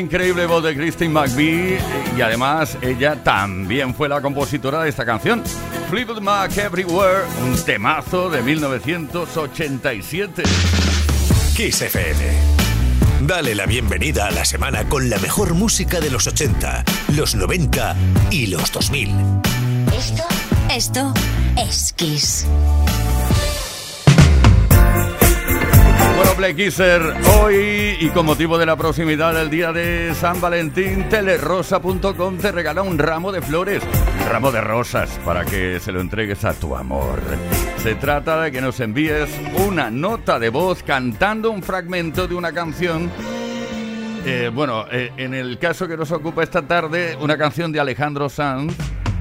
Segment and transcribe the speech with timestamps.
[0.00, 1.78] Increíble voz de Christine McVie
[2.16, 5.42] y además ella también fue la compositora de esta canción.
[5.90, 10.42] Fleetwood Mac Everywhere, un temazo de 1987.
[11.54, 12.60] Kiss FM.
[13.22, 16.84] Dale la bienvenida a la semana con la mejor música de los 80,
[17.14, 17.96] los 90
[18.30, 19.10] y los 2000.
[19.94, 20.24] Esto,
[20.70, 21.12] esto
[21.56, 22.46] es Kiss.
[26.40, 27.02] Play Kisser,
[27.42, 32.80] hoy y con motivo de la proximidad del día de San Valentín, telerosa.com te regala
[32.80, 33.82] un ramo de flores,
[34.26, 37.20] ramo de rosas para que se lo entregues a tu amor.
[37.82, 39.28] Se trata de que nos envíes
[39.68, 43.10] una nota de voz cantando un fragmento de una canción.
[44.24, 48.30] Eh, bueno, eh, en el caso que nos ocupa esta tarde, una canción de Alejandro
[48.30, 48.74] Sanz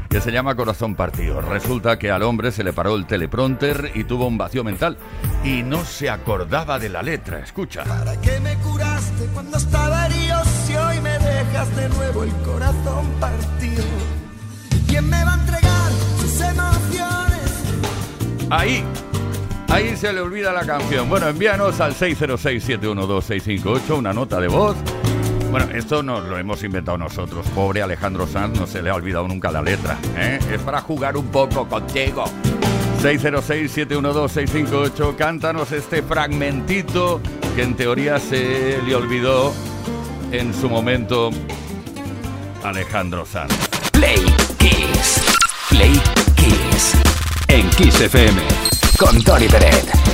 [0.10, 1.40] que se llama Corazón Partido.
[1.40, 4.98] Resulta que al hombre se le paró el teleprompter y tuvo un vacío mental
[5.44, 7.38] y no se acordaba de la letra.
[7.40, 7.84] Escucha.
[7.84, 13.06] ¿Para qué me curaste cuando estaba herido si hoy me dejas de nuevo el corazón
[13.20, 13.84] partido?
[14.88, 17.52] ¿Quién me va a entregar sus emociones?
[18.50, 18.84] Ahí.
[19.68, 21.08] Ahí se le olvida la canción.
[21.08, 24.76] Bueno, envíanos al 606-712-658 una nota de voz
[25.52, 27.46] bueno, esto nos lo hemos inventado nosotros.
[27.56, 29.98] Pobre Alejandro Sanz, no se le ha olvidado nunca la letra.
[30.16, 30.40] ¿eh?
[30.52, 32.24] Es para jugar un poco contigo.
[33.02, 35.16] 606-712-658.
[35.16, 37.22] Cántanos este fragmentito
[37.56, 39.54] que en teoría se le olvidó
[40.32, 41.32] en su momento
[42.64, 43.54] Alejandro Sanz.
[43.92, 44.24] Play
[44.58, 45.22] Kiss.
[45.70, 46.00] Play
[46.36, 46.94] Kiss.
[47.48, 48.40] En Kiss FM.
[48.98, 50.09] Con Tony Peret.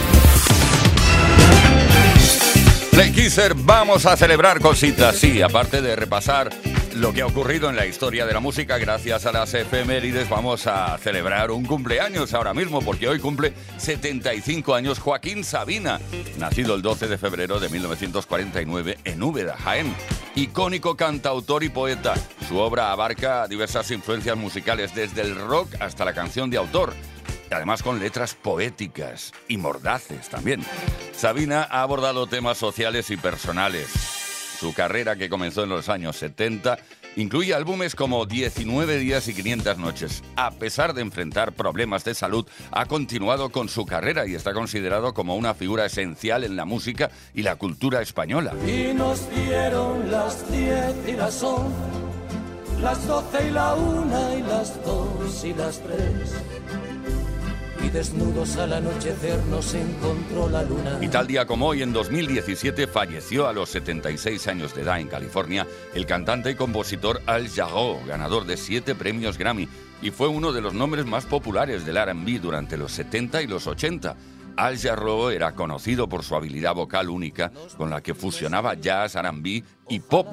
[2.96, 6.50] Play Kisser, vamos a celebrar cositas, sí, aparte de repasar
[6.96, 10.30] lo que ha ocurrido en la historia de la música gracias a las efemérides.
[10.30, 16.00] Vamos a celebrar un cumpleaños ahora mismo porque hoy cumple 75 años Joaquín Sabina,
[16.40, 19.94] nacido el 12 de febrero de 1949 en Úbeda, Jaén.
[20.36, 22.14] Icónico cantautor y poeta.
[22.48, 26.94] Su obra abarca diversas influencias musicales desde el rock hasta la canción de autor
[27.52, 30.64] además con letras poéticas y mordaces también.
[31.14, 33.88] Sabina ha abordado temas sociales y personales.
[34.60, 36.78] Su carrera, que comenzó en los años 70,
[37.18, 40.24] incluye álbumes como 19 días y 500 noches.
[40.38, 45.14] A pesar de enfrentar problemas de salud, ha continuado con su carrera y está considerado
[45.14, 48.54] como una figura esencial en la música y la cultura española.
[48.66, 51.76] Y nos dieron las 10 y las 11,
[52.82, 56.85] las 12 y la 1 y las 2 y las 3
[57.86, 60.98] y desnudos al anochecer nos encontró la luna.
[61.02, 65.08] Y tal día como hoy, en 2017, falleció a los 76 años de edad en
[65.08, 69.68] California el cantante y compositor Al Jarreau, ganador de siete premios Grammy,
[70.02, 73.68] y fue uno de los nombres más populares del RB durante los 70 y los
[73.68, 74.16] 80.
[74.58, 79.64] Al Jarreau era conocido por su habilidad vocal única, con la que fusionaba jazz, RB
[79.90, 80.28] y pop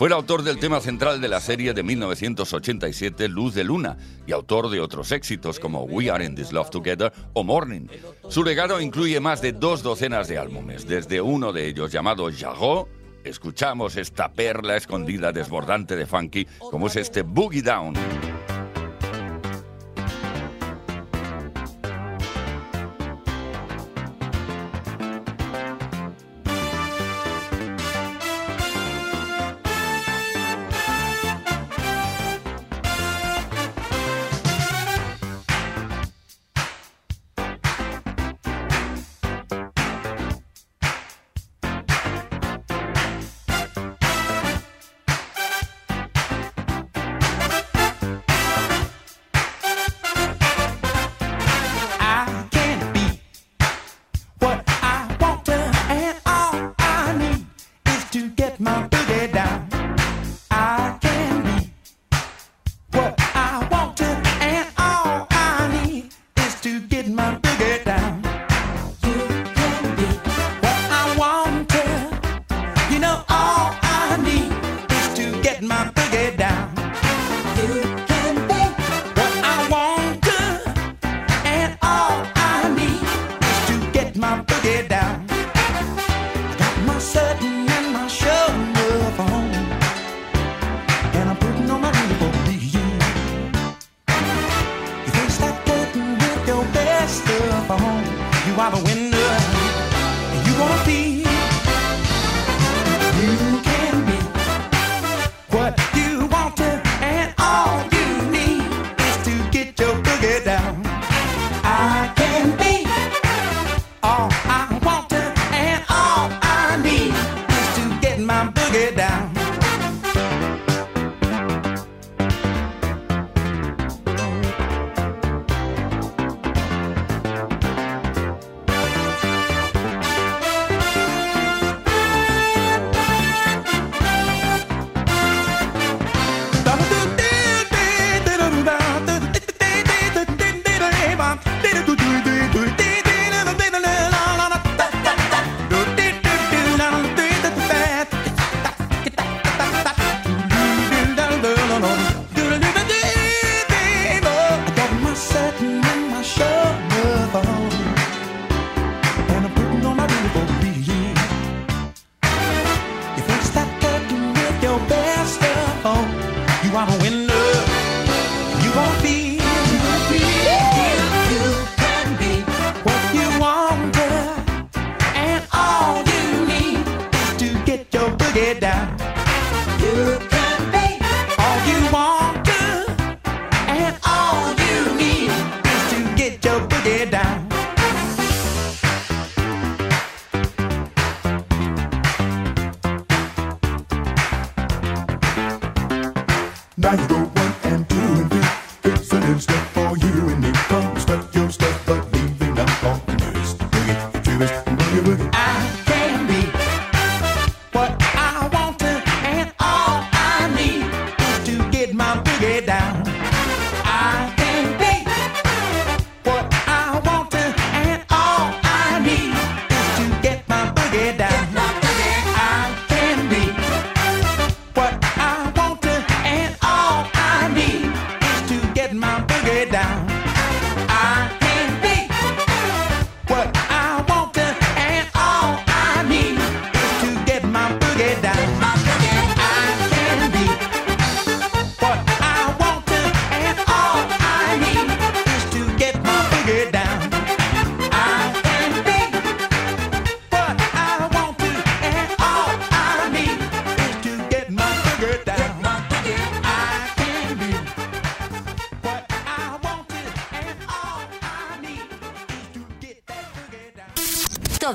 [0.00, 4.32] fue el autor del tema central de la serie de 1987 Luz de Luna y
[4.32, 7.86] autor de otros éxitos como We Are in This Love Together o Morning.
[8.30, 12.88] Su legado incluye más de dos docenas de álbumes, desde uno de ellos llamado Jarro,
[13.24, 17.92] escuchamos esta perla escondida desbordante de funky como es este Boogie Down.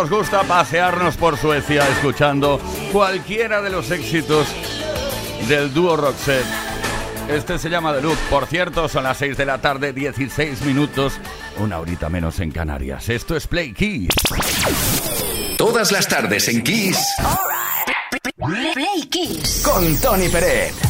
[0.00, 2.60] nos gusta pasearnos por Suecia escuchando
[2.92, 4.46] cualquiera de los éxitos
[5.48, 6.46] del dúo Roxette.
[7.28, 8.16] Este se llama The Look.
[8.30, 11.14] Por cierto, son las 6 de la tarde, 16 minutos,
[11.56, 13.08] una horita menos en Canarias.
[13.08, 14.10] Esto es Play Kiss.
[15.56, 16.98] Todas las tardes en Kiss.
[18.36, 19.62] Play Kiss.
[19.64, 20.87] Con Tony Pérez.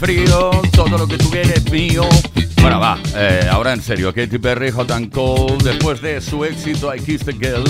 [0.00, 2.04] frío, todo lo que tú quieres mío.
[2.62, 6.94] Bueno, va, eh, ahora en serio, Katy Perry, Hot and Cold, después de su éxito
[6.94, 7.64] I Kissed a Girl,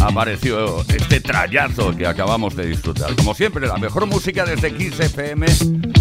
[0.00, 3.14] apareció este trayazo que acabamos de disfrutar.
[3.16, 4.94] Como siempre, la mejor música desde Kiss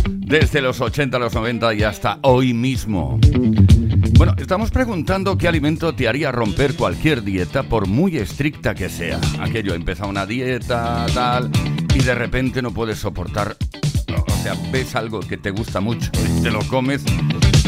[0.06, 3.20] desde los 80 los 90 y hasta hoy mismo.
[4.18, 9.20] Bueno, estamos preguntando qué alimento te haría romper cualquier dieta, por muy estricta que sea.
[9.42, 11.52] Aquello, empieza una dieta, tal,
[11.94, 13.58] y de repente no puedes soportar
[14.44, 17.02] sea, ves algo que te gusta mucho y te lo comes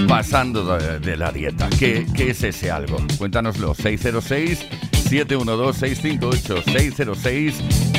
[0.10, 1.70] pasando de, la dieta.
[1.80, 2.98] ¿Qué, ¿Qué, es ese algo?
[3.18, 3.74] Cuéntanoslo.
[3.74, 7.56] 606 712 658 606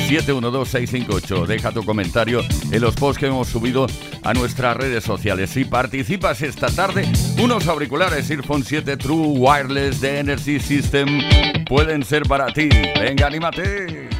[0.07, 1.47] 712 658.
[1.47, 3.87] Deja tu comentario en los posts que hemos subido
[4.23, 5.49] a nuestras redes sociales.
[5.49, 7.11] Si participas esta tarde,
[7.41, 11.07] unos auriculares Earphone 7 True Wireless de Energy System
[11.65, 12.69] pueden ser para ti.
[12.99, 14.16] Venga, anímate.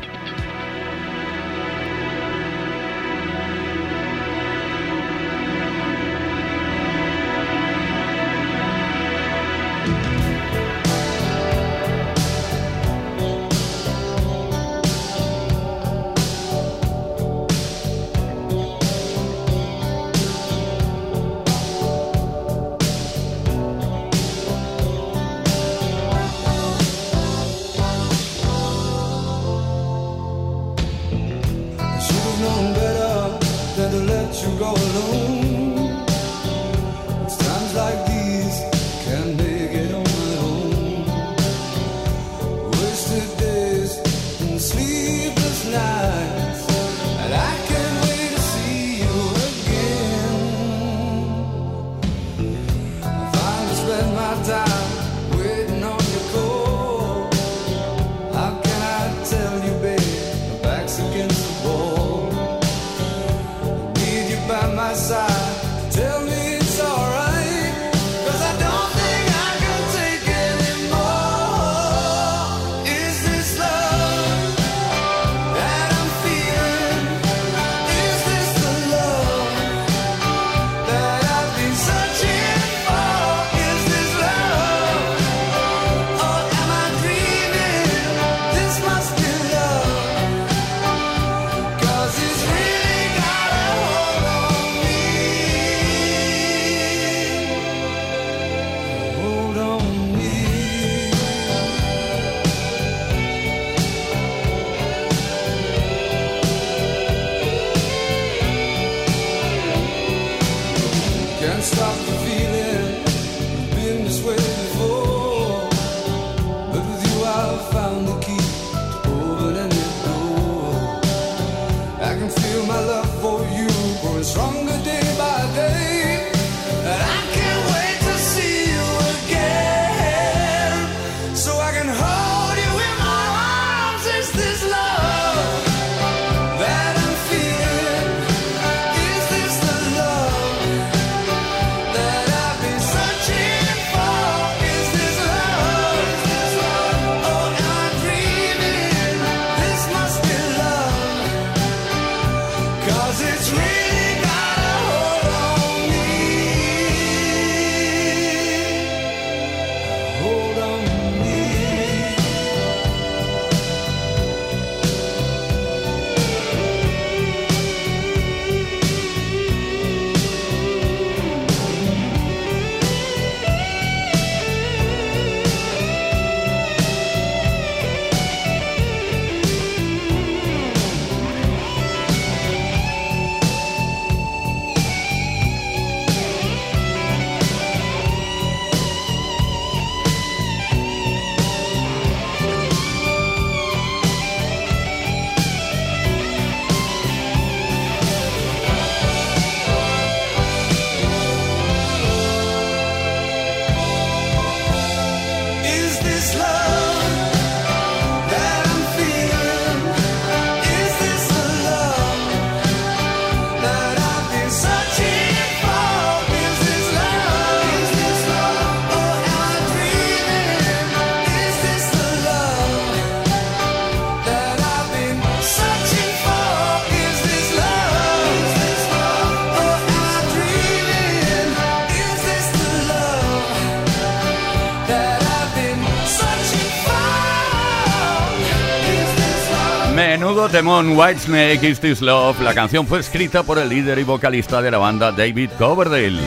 [240.57, 242.41] Temón Whitesnake Is This Love.
[242.41, 246.19] La canción fue escrita por el líder y vocalista de la banda David Coverdale.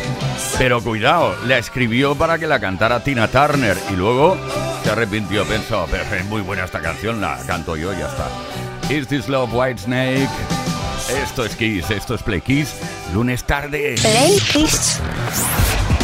[0.56, 4.36] Pero cuidado, la escribió para que la cantara Tina Turner y luego
[4.84, 8.94] se arrepintió, pensó, pero es muy buena esta canción, la canto yo y ya está.
[8.94, 10.30] Is This Love Whitesnake?
[11.24, 12.76] Esto es Kiss, esto es Play Kiss,
[13.12, 13.96] lunes tarde.
[14.00, 15.00] Play Kiss.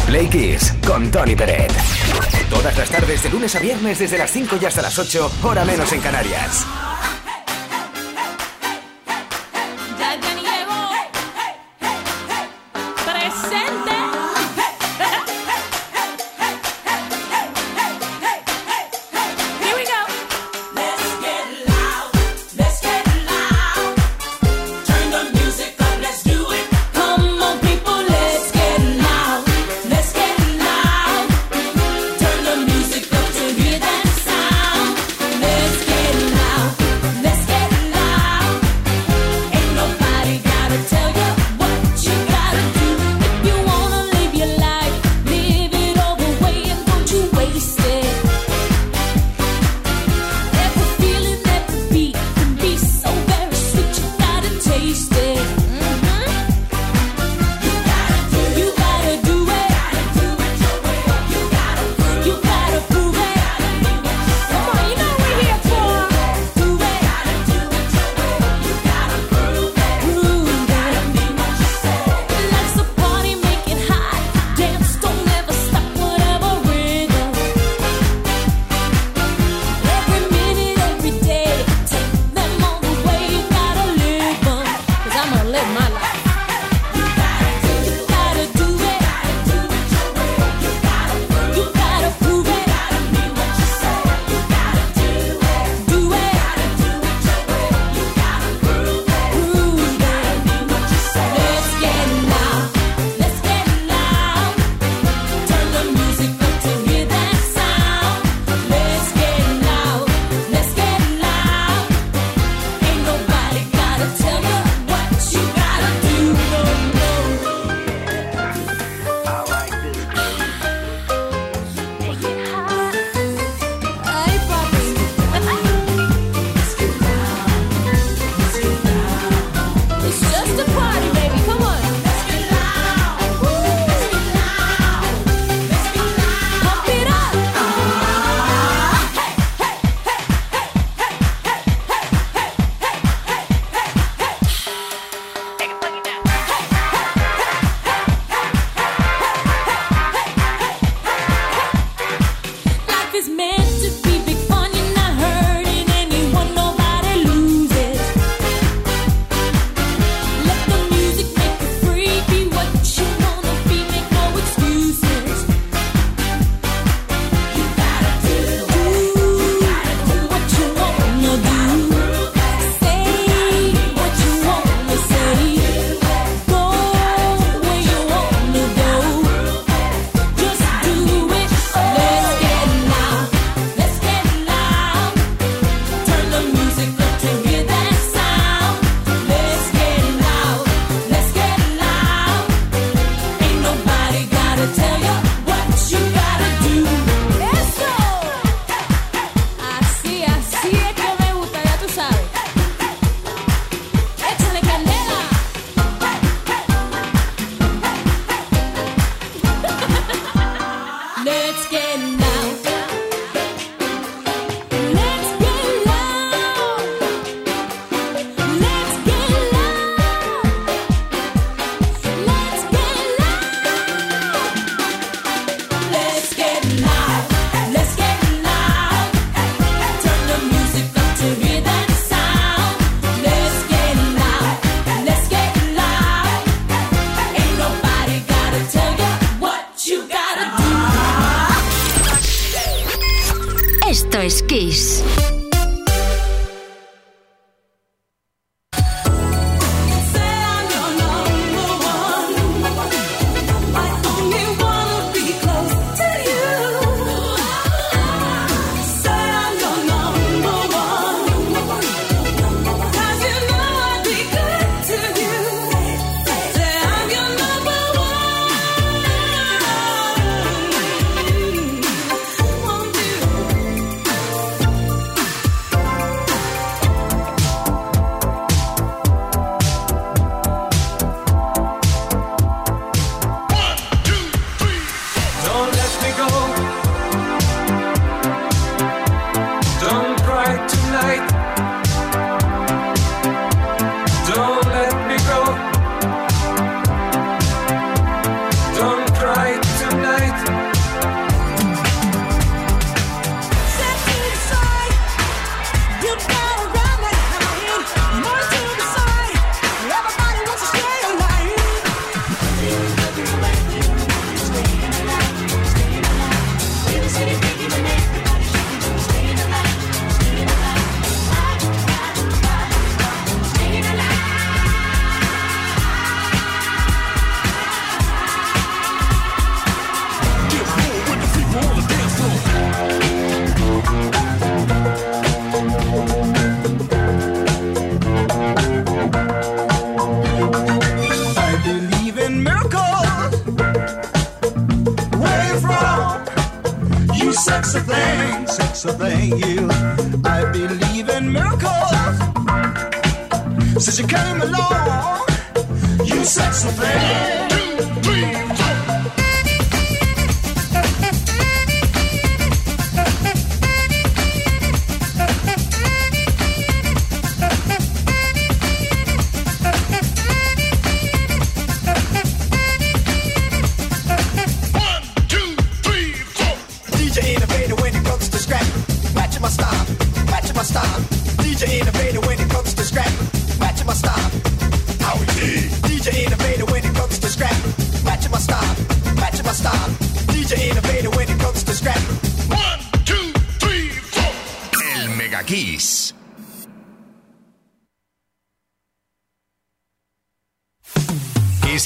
[0.05, 1.71] Play Kiss con Tony Peret.
[2.49, 5.63] Todas las tardes de lunes a viernes desde las 5 y hasta las 8, hora
[5.63, 6.65] menos en Canarias.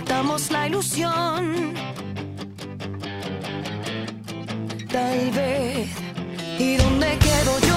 [0.00, 1.74] matamos la ilusión.
[4.90, 5.88] Tal vez,
[6.58, 7.69] ¿y dónde quedo yo?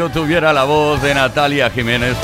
[0.00, 2.16] yo tuviera la voz de Natalia Jiménez,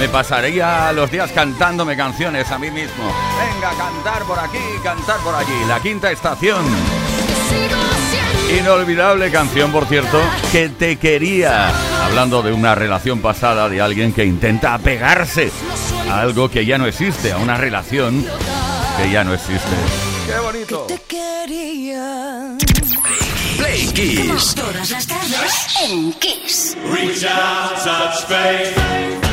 [0.00, 3.04] me pasaría los días cantándome canciones a mí mismo.
[3.38, 5.64] Venga, cantar por aquí, cantar por allí.
[5.68, 6.64] La quinta estación.
[8.58, 11.68] Inolvidable canción, por cierto, que te quería.
[12.04, 15.52] Hablando de una relación pasada de alguien que intenta apegarse
[16.10, 18.26] a algo que ya no existe, a una relación
[18.96, 20.09] que ya no existe.
[20.30, 20.86] Qué bonito.
[20.86, 22.56] Que te quería.
[23.58, 24.54] Play Kiss.
[24.54, 26.76] Todas las tardes en Kiss.
[26.92, 29.29] Reach out, touch faith.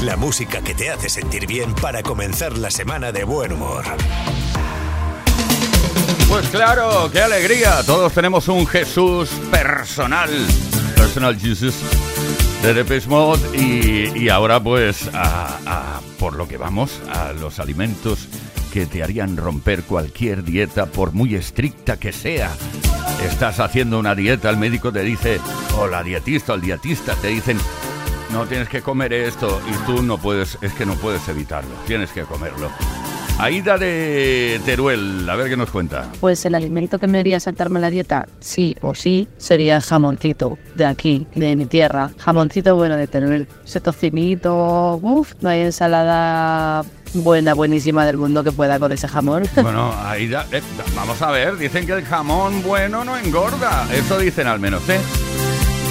[0.00, 3.84] La música que te hace sentir bien para comenzar la semana de buen humor.
[6.30, 7.82] Pues claro, qué alegría.
[7.84, 10.30] Todos tenemos un Jesús personal.
[10.96, 11.74] Personal Jesus
[12.62, 15.10] de Depeche Mode y, y ahora pues
[16.18, 18.28] por lo que vamos a los alimentos
[18.72, 22.50] que te harían romper cualquier dieta por muy estricta que sea.
[23.22, 25.38] Estás haciendo una dieta, el médico te dice,
[25.78, 27.58] o la dietista o el dietista te dicen,
[28.34, 32.10] no tienes que comer esto y tú no puedes, es que no puedes evitarlo, tienes
[32.10, 32.68] que comerlo.
[33.38, 36.10] Aida de Teruel, a ver qué nos cuenta.
[36.20, 40.58] Pues el alimento que me haría saltarme la dieta, sí o sí, sería el jamoncito
[40.74, 42.10] de aquí, de mi tierra.
[42.18, 43.46] Jamoncito bueno de Teruel.
[43.64, 49.44] Ese tocinito, uff, no hay ensalada buena, buenísima del mundo que pueda con ese jamón.
[49.62, 50.60] Bueno, Aida, eh,
[50.96, 53.86] vamos a ver, dicen que el jamón bueno no engorda.
[53.92, 54.98] Eso dicen al menos, ¿eh?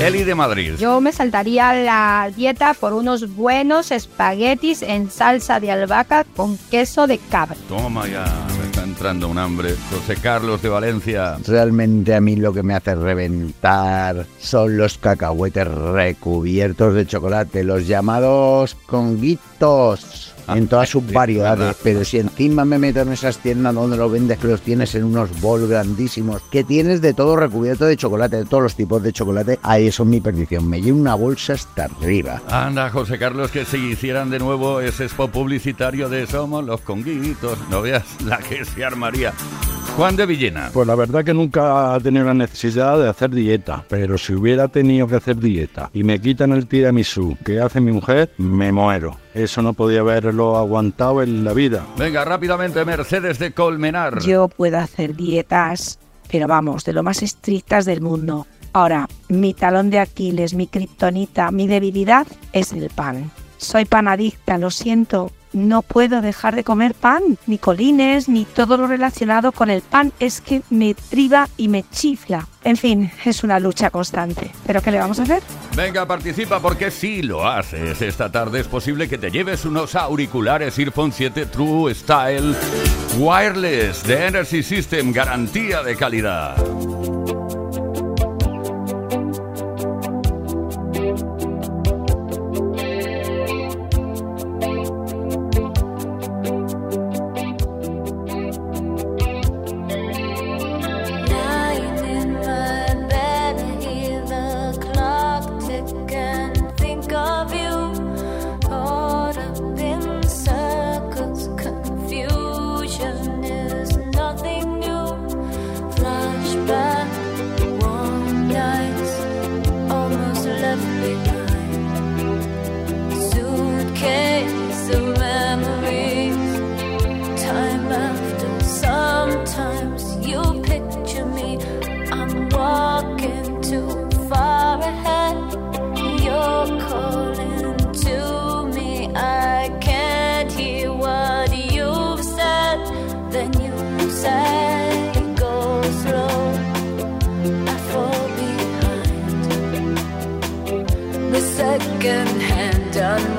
[0.01, 0.73] Eli de Madrid.
[0.77, 7.07] Yo me saltaría la dieta por unos buenos espaguetis en salsa de albahaca con queso
[7.07, 7.55] de cabra.
[7.69, 8.25] Toma ya,
[8.59, 9.75] me está entrando un hambre.
[9.91, 11.37] José Carlos de Valencia.
[11.45, 17.87] Realmente a mí lo que me hace reventar son los cacahuetes recubiertos de chocolate, los
[17.87, 20.32] llamados conguitos.
[20.47, 24.37] En todas sus variedades, pero si encima me meto en esas tiendas donde los vendes,
[24.39, 28.45] que los tienes en unos bols grandísimos, que tienes de todo recubierto de chocolate, de
[28.45, 30.67] todos los tipos de chocolate, ahí eso es mi perdición.
[30.69, 32.41] Me llevo una bolsa hasta arriba.
[32.49, 37.57] Anda, José Carlos, que si hicieran de nuevo ese spot publicitario de Somos los Conguitos,
[37.69, 39.33] no veas la que se armaría.
[39.95, 40.71] Juan de Villena.
[40.73, 44.67] Pues la verdad que nunca he tenido la necesidad de hacer dieta, pero si hubiera
[44.67, 49.17] tenido que hacer dieta y me quitan el tiramisú que hace mi mujer, me muero.
[49.35, 51.85] Eso no podía haberlo aguantado en la vida.
[51.95, 54.19] Venga, rápidamente, Mercedes de Colmenar.
[54.21, 58.47] Yo puedo hacer dietas, pero vamos, de lo más estrictas del mundo.
[58.73, 63.29] Ahora, mi talón de Aquiles, mi kriptonita, mi debilidad es el pan.
[63.57, 65.31] Soy panadicta, lo siento.
[65.53, 70.11] No puedo dejar de comer pan, ni colines, ni todo lo relacionado con el pan.
[70.19, 72.47] Es que me triba y me chifla.
[72.63, 74.51] En fin, es una lucha constante.
[74.65, 75.43] ¿Pero qué le vamos a hacer?
[75.75, 80.77] Venga, participa porque si lo haces esta tarde es posible que te lleves unos auriculares
[80.79, 82.55] Earphone 7 True Style
[83.17, 86.55] Wireless de Energy System, garantía de calidad.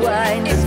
[0.05, 0.64] wine.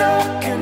[0.00, 0.59] looking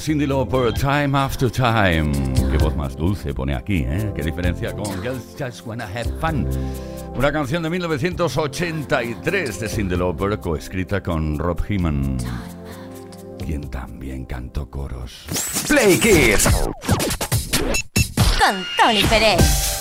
[0.00, 2.10] Cindy Lauper, Time After Time.
[2.50, 4.10] Qué voz más dulce pone aquí, ¿eh?
[4.16, 6.48] Qué diferencia con Girls Just Wanna Have Fun.
[7.14, 12.16] Una canción de 1983 de Cindy Lauper, coescrita con Rob Heeman,
[13.44, 15.26] quien también cantó coros.
[15.68, 16.48] Play Kids.
[18.38, 19.79] Con Tony Pérez.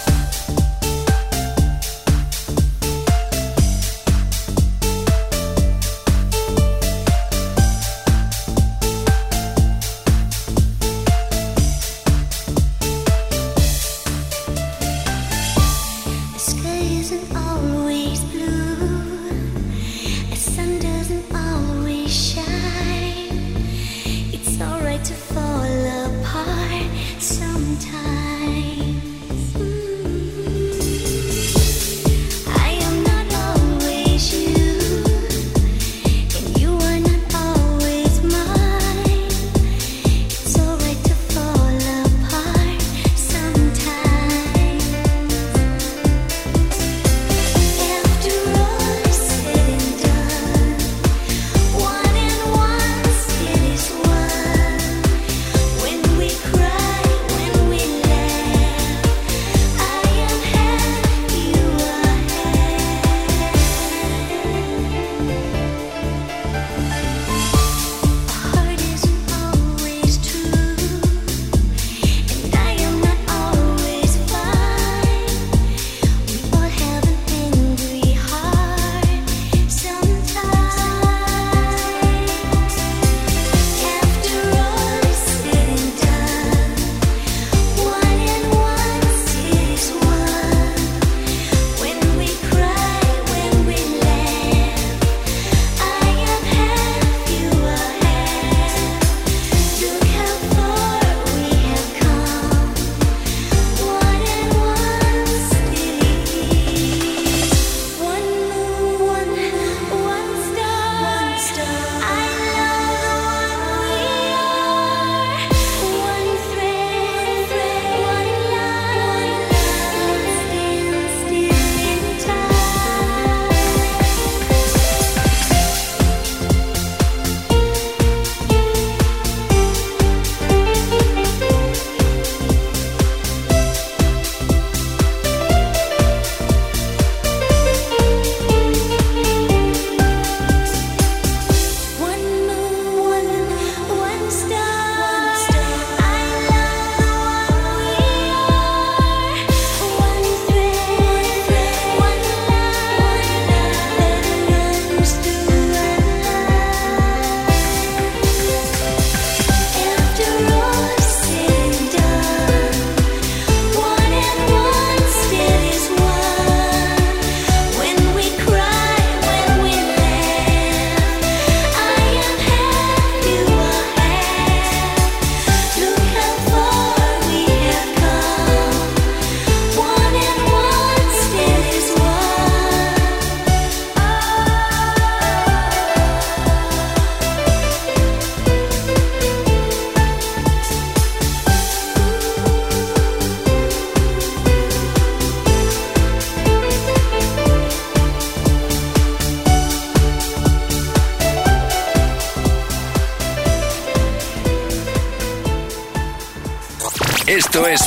[207.30, 207.80] Esto es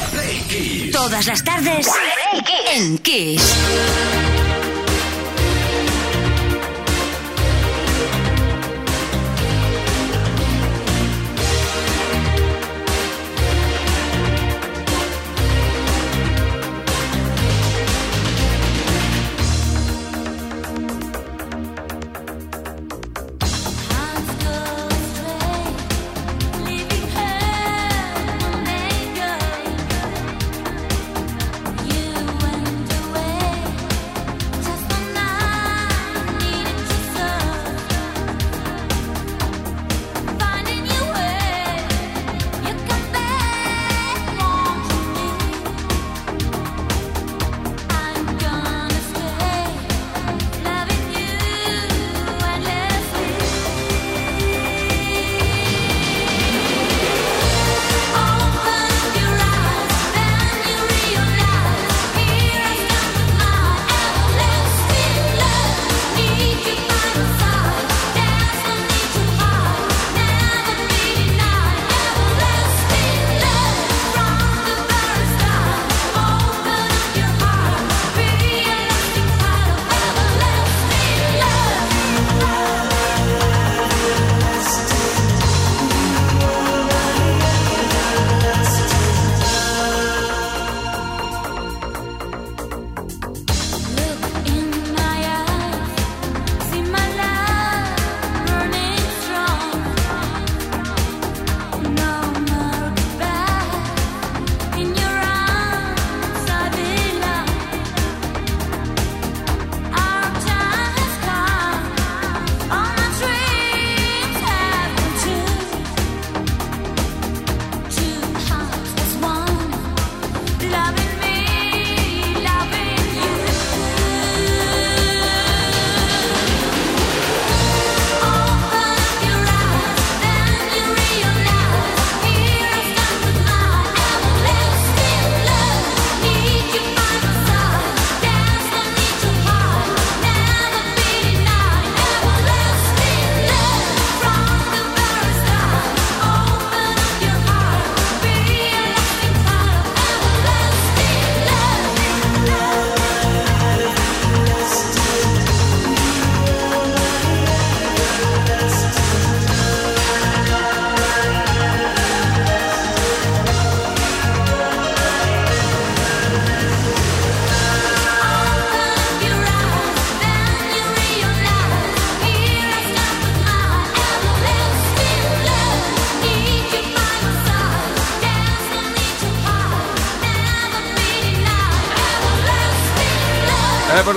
[0.93, 1.89] Todas las tardes
[2.77, 3.43] en Kiss.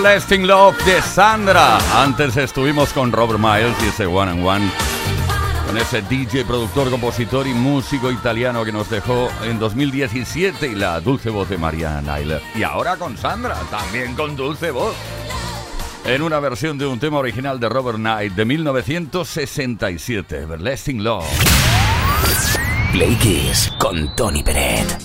[0.05, 1.79] Everlasting Love de Sandra.
[1.99, 4.71] Antes estuvimos con Robert Miles y ese One and One.
[5.65, 10.99] Con ese DJ, productor, compositor y músico italiano que nos dejó en 2017 y la
[11.01, 12.39] dulce voz de Mariana Nyler.
[12.53, 14.93] Y ahora con Sandra, también con dulce voz.
[16.05, 21.25] En una versión de un tema original de Robert Knight de 1967, Everlasting Love.
[22.91, 25.04] Play Kiss con Tony Peret.